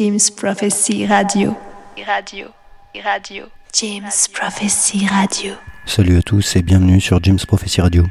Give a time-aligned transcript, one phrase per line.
[0.00, 1.54] James Prophecy Radio.
[2.06, 2.46] Radio.
[3.04, 3.44] Radio.
[3.74, 5.52] James Prophecy Radio.
[5.84, 8.06] Salut à tous et bienvenue sur James Prophecy Radio.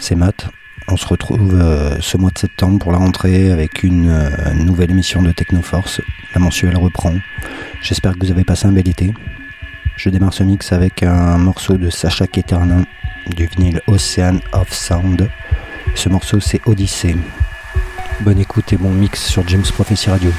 [0.00, 0.48] C'est Matt.
[0.88, 4.90] On se retrouve euh, ce mois de septembre pour la rentrée avec une euh, nouvelle
[4.90, 6.00] émission de Technoforce.
[6.34, 7.14] La mensuelle reprend.
[7.80, 9.14] J'espère que vous avez passé un bel été.
[9.96, 12.82] Je démarre ce mix avec un morceau de Sacha Keternin
[13.36, 15.30] du vinyle Ocean of Sound.
[15.94, 17.14] Ce morceau c'est Odyssey.
[18.22, 20.32] Bonne écoute et bon mix sur James Prophecy Radio.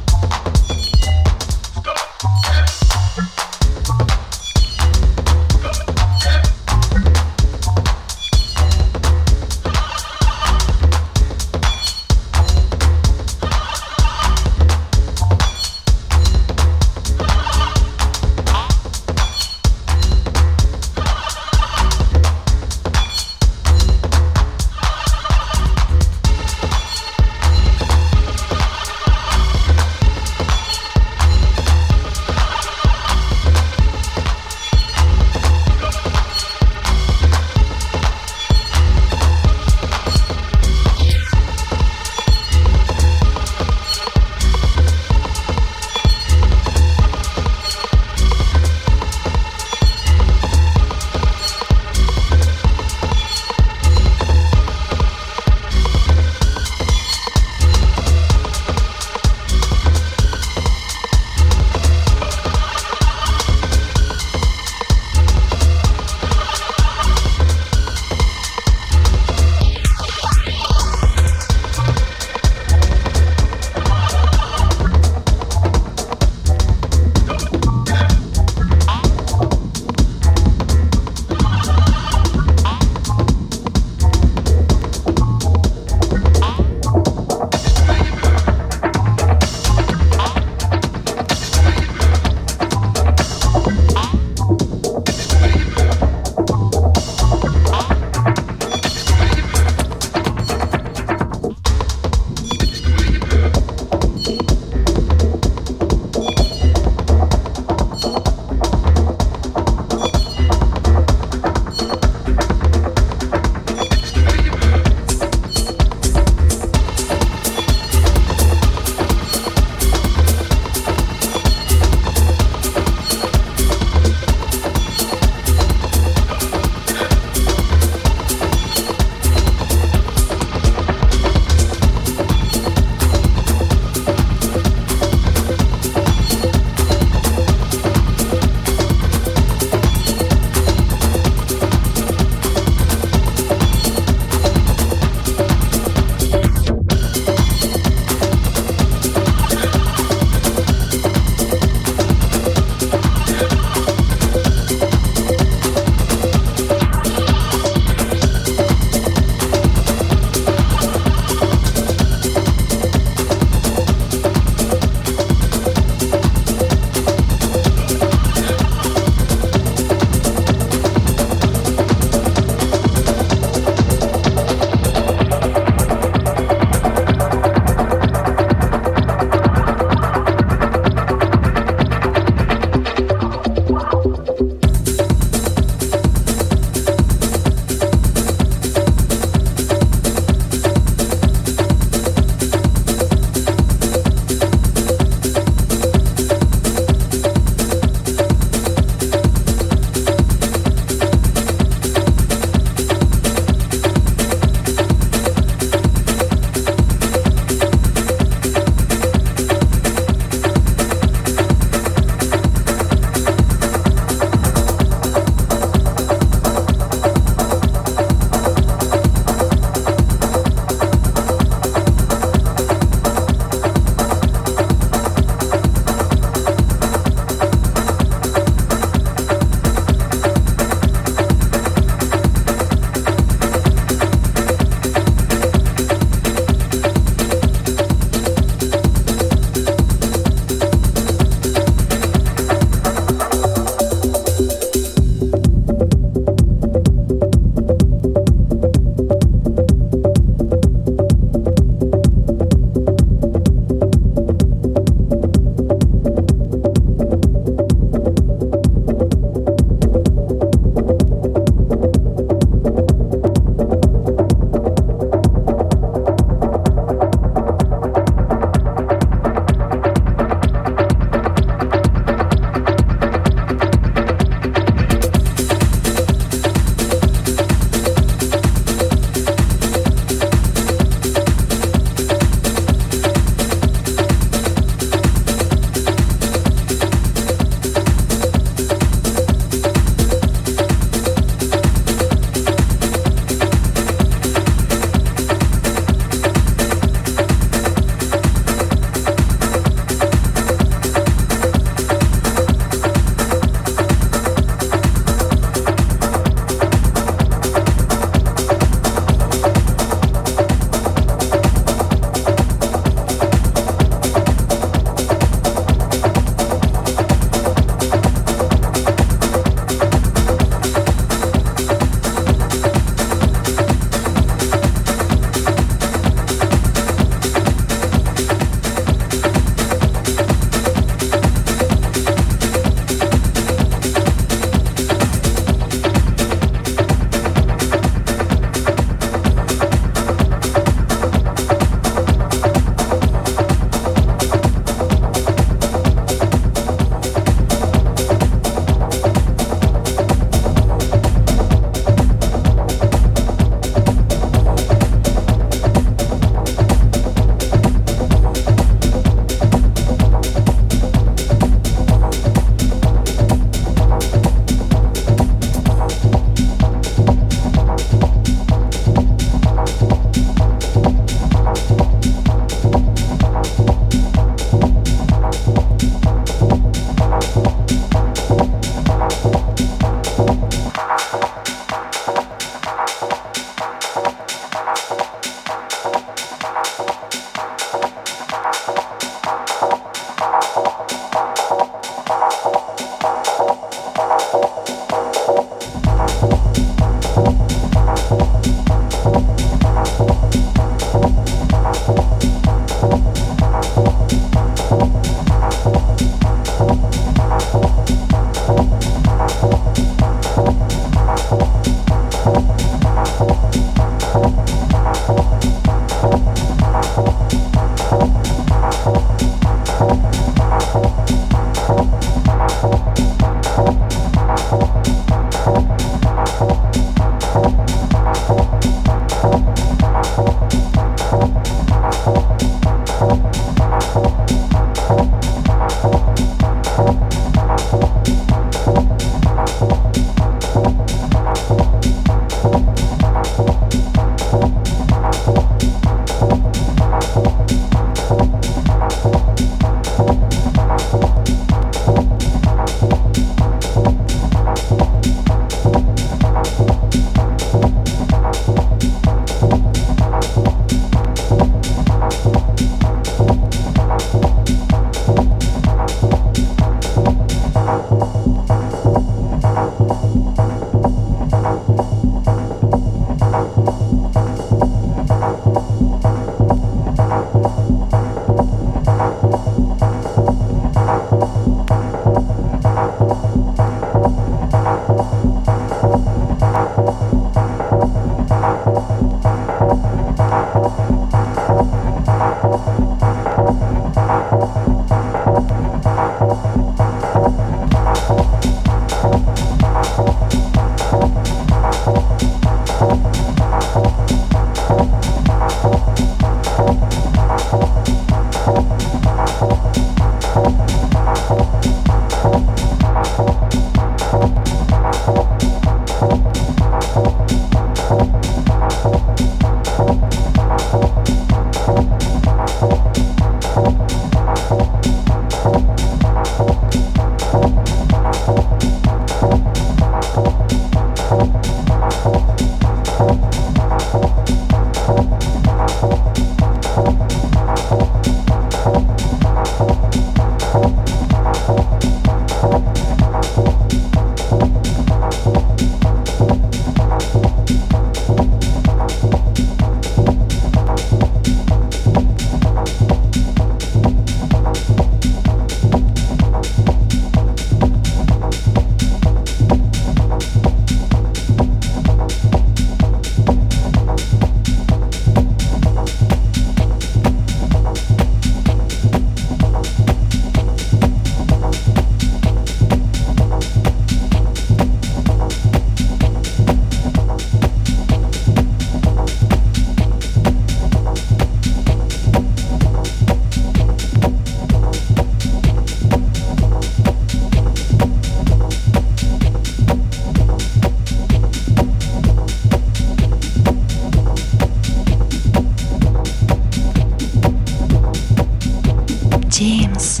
[599.62, 600.00] James,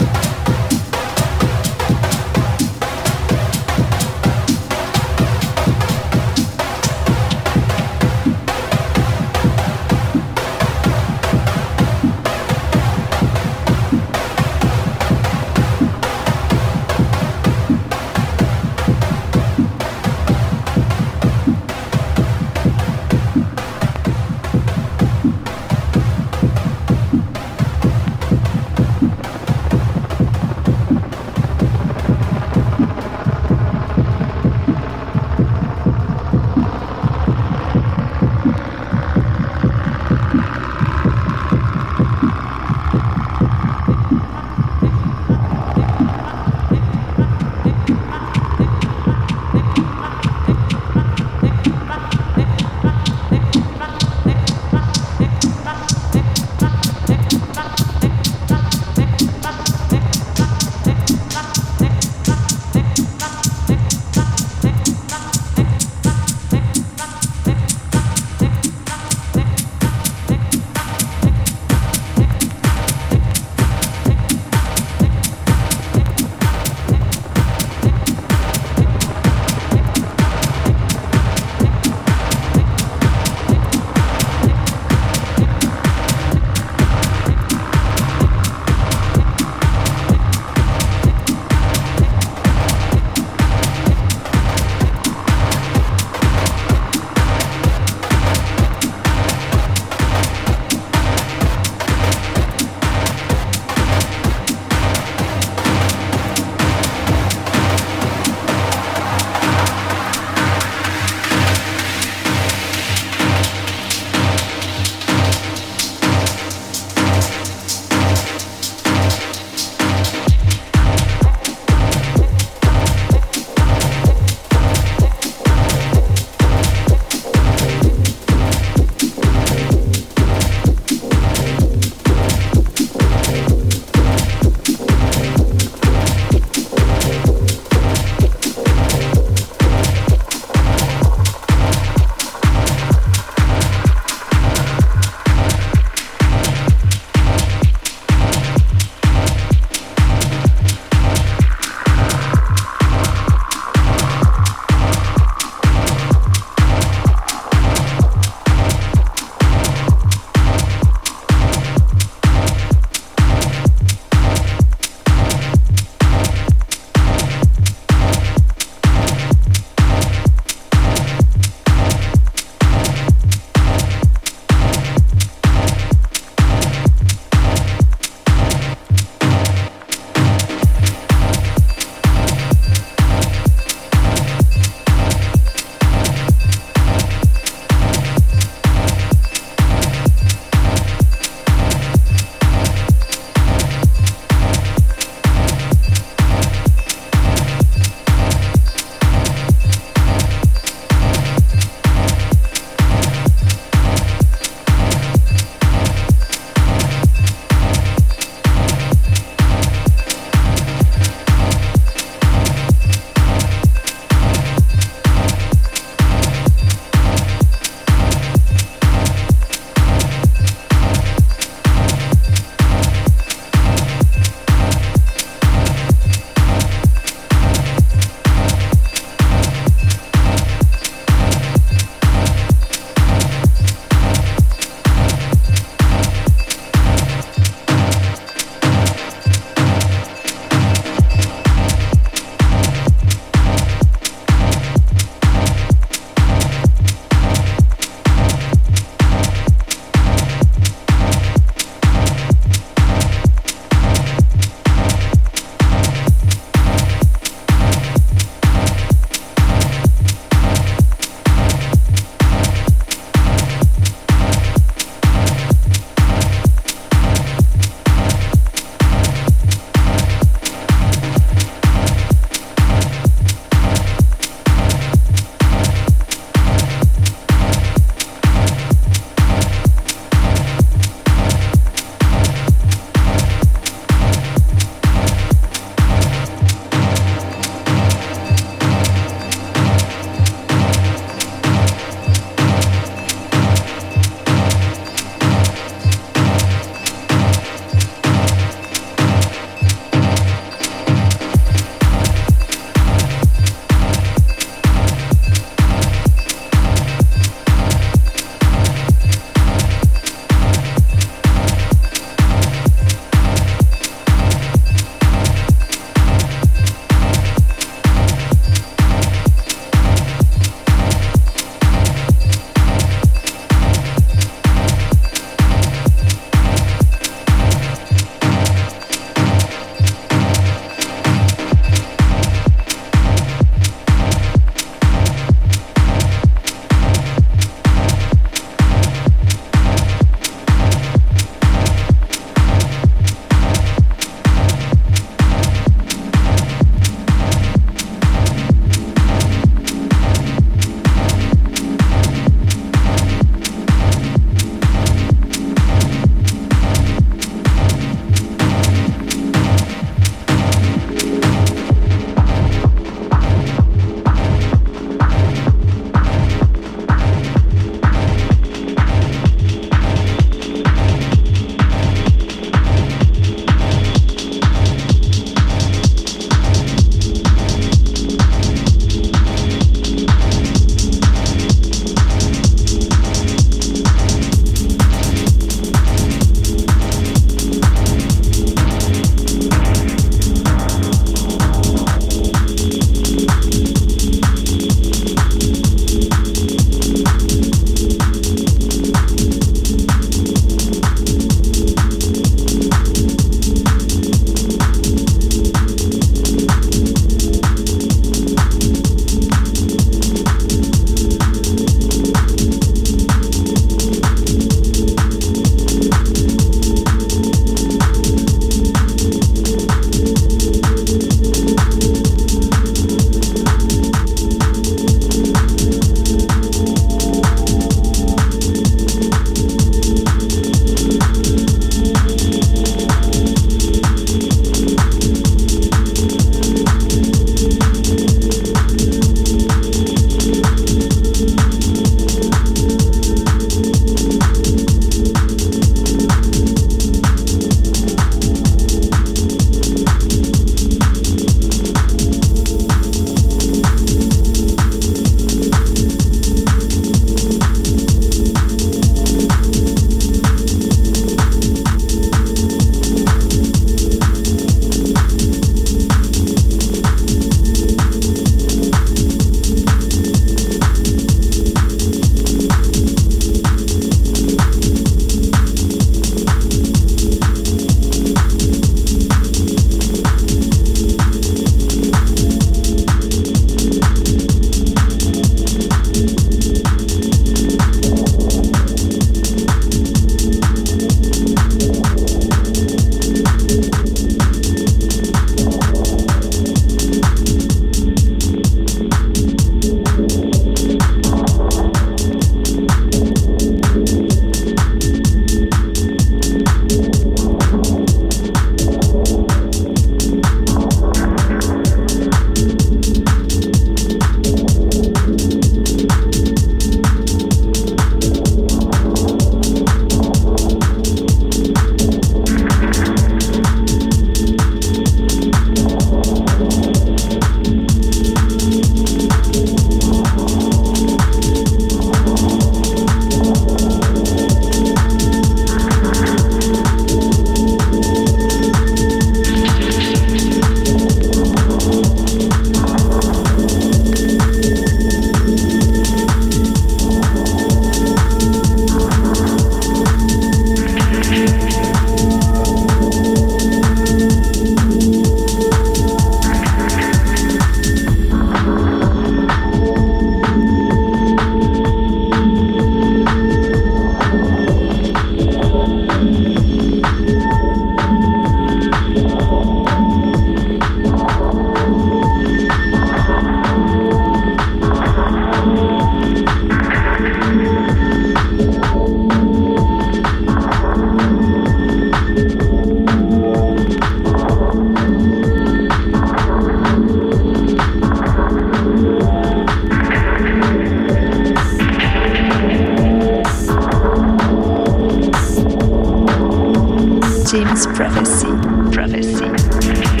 [597.73, 598.27] Prophecy.
[598.73, 600.00] Prophecy.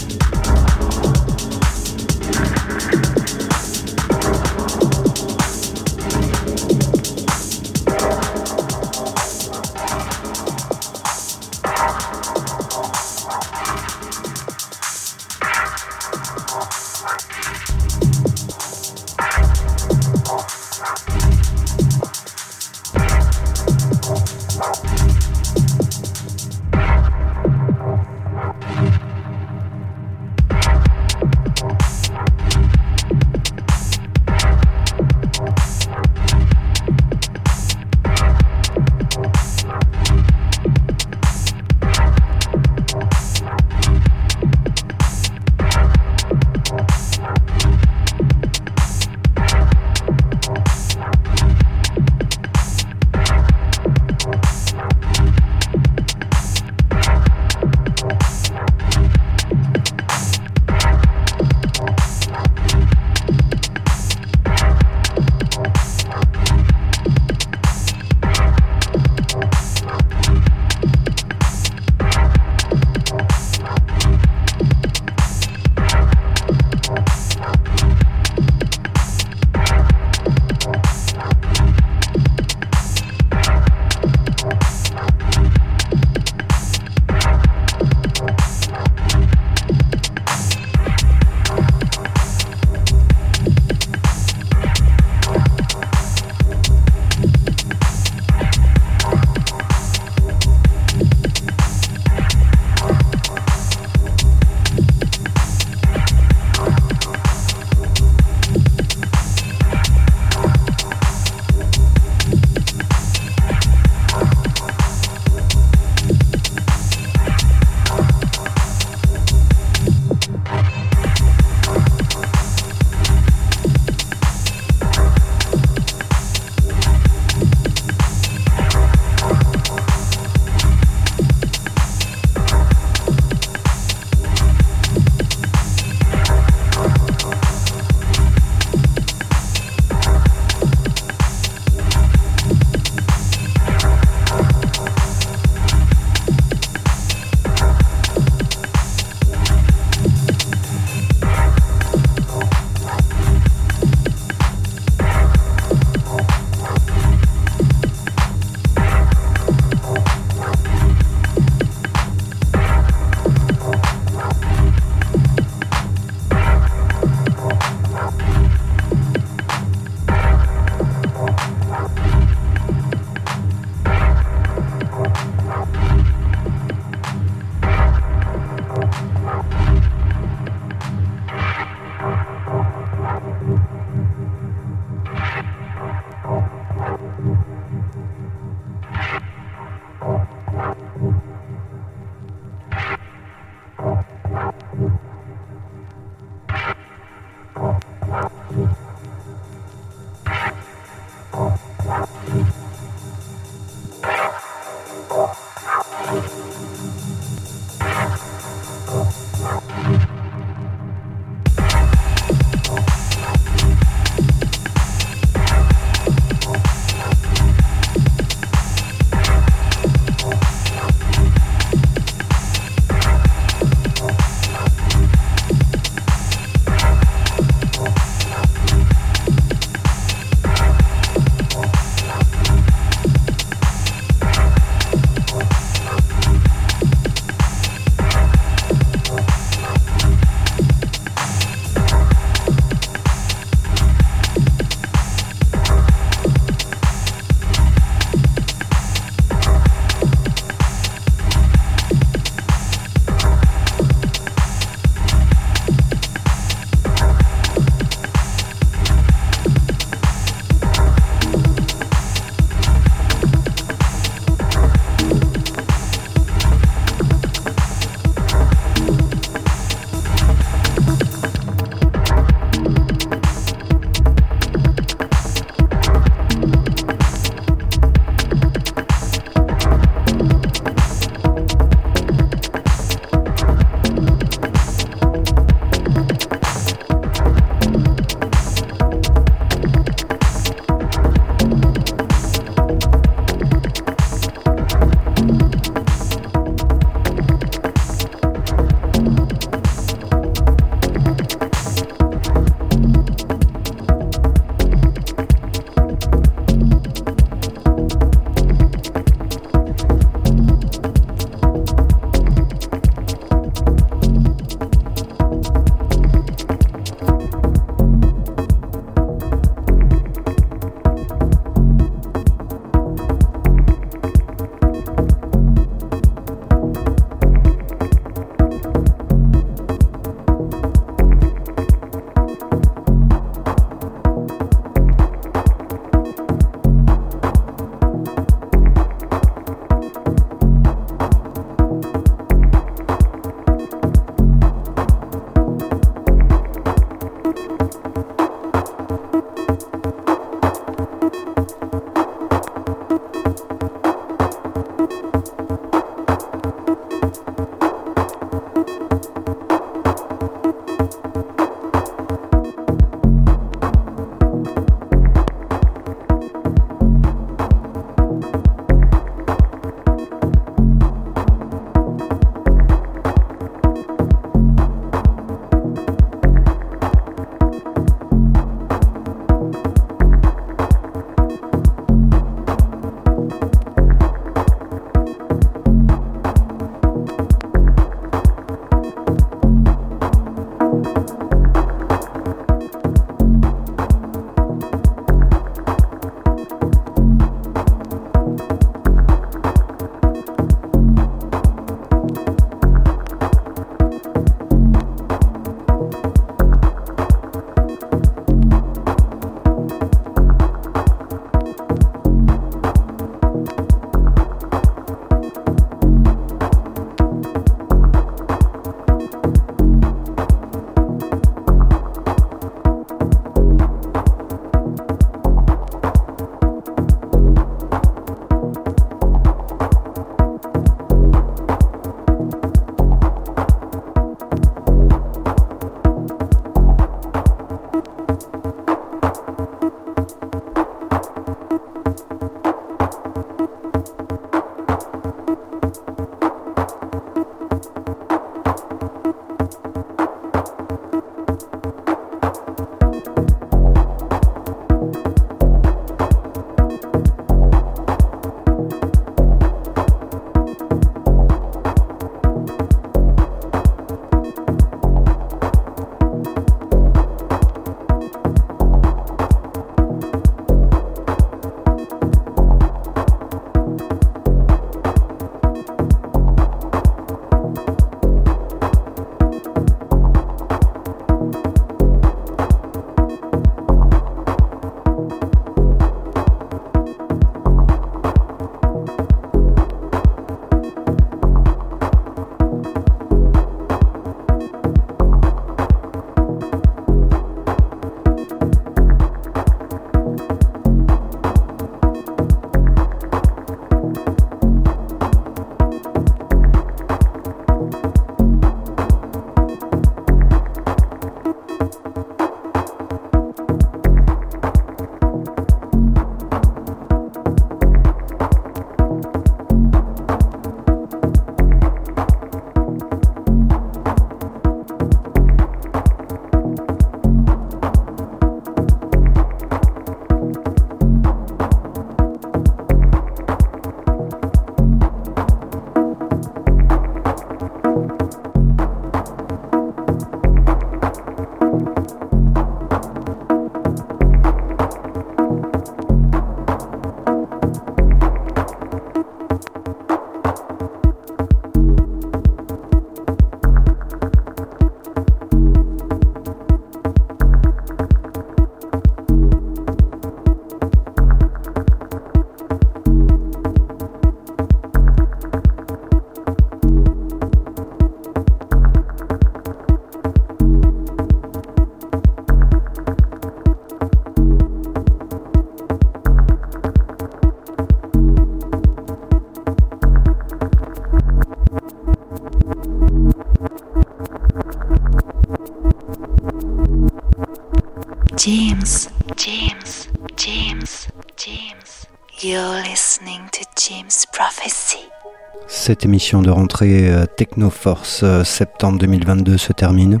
[595.66, 600.00] Cette émission de rentrée euh, Technoforce euh, septembre 2022 se termine.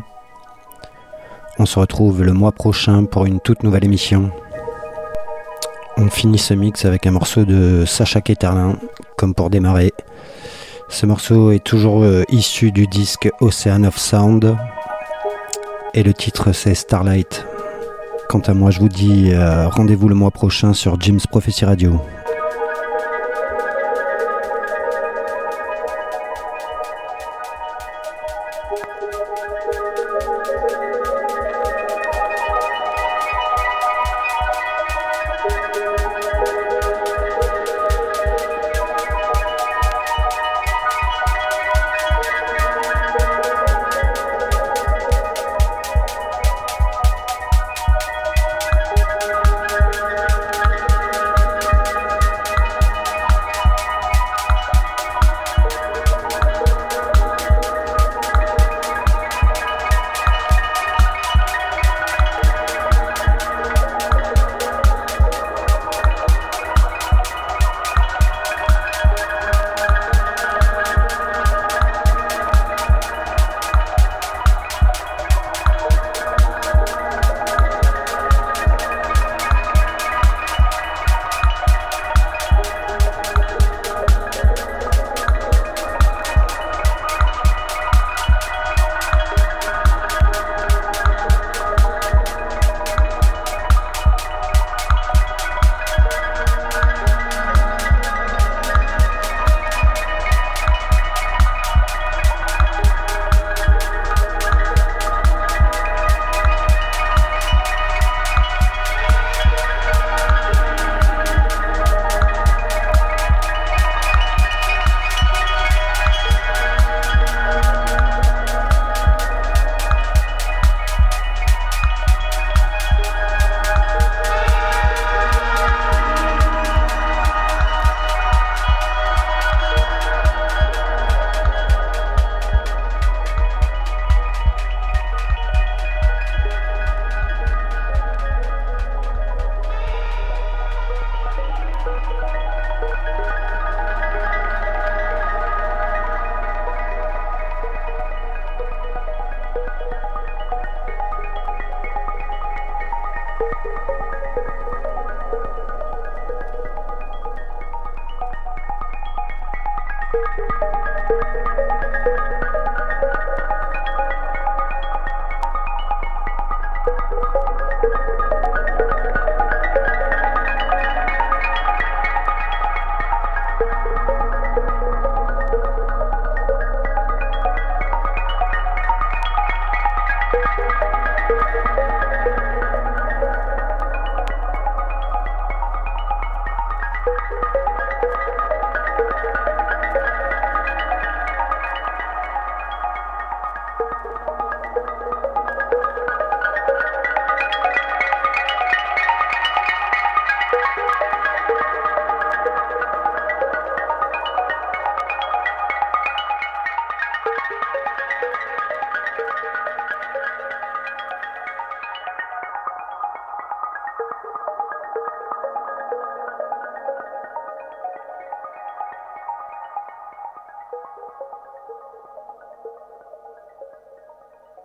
[1.58, 4.30] On se retrouve le mois prochain pour une toute nouvelle émission.
[5.96, 8.78] On finit ce mix avec un morceau de Sacha Ketterlin,
[9.16, 9.92] comme pour démarrer.
[10.88, 14.56] Ce morceau est toujours euh, issu du disque Ocean of Sound.
[15.94, 17.44] Et le titre c'est Starlight.
[18.28, 22.00] Quant à moi, je vous dis rendez-vous le mois prochain sur Jim's Prophecy Radio.